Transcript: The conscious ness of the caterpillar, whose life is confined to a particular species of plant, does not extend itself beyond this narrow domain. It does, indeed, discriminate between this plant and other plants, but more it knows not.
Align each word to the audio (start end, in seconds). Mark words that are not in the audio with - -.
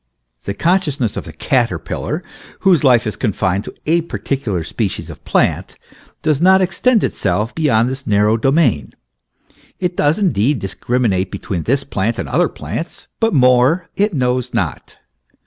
The 0.45 0.55
conscious 0.55 0.99
ness 0.99 1.15
of 1.15 1.25
the 1.25 1.31
caterpillar, 1.31 2.23
whose 2.61 2.83
life 2.83 3.05
is 3.05 3.15
confined 3.15 3.65
to 3.65 3.75
a 3.85 4.01
particular 4.01 4.63
species 4.63 5.11
of 5.11 5.23
plant, 5.25 5.75
does 6.23 6.41
not 6.41 6.59
extend 6.59 7.03
itself 7.03 7.53
beyond 7.53 7.87
this 7.87 8.07
narrow 8.07 8.35
domain. 8.35 8.95
It 9.79 9.95
does, 9.95 10.17
indeed, 10.17 10.57
discriminate 10.57 11.29
between 11.29 11.65
this 11.65 11.83
plant 11.83 12.17
and 12.17 12.27
other 12.27 12.49
plants, 12.49 13.09
but 13.19 13.35
more 13.35 13.85
it 13.95 14.11
knows 14.11 14.55
not. 14.55 14.95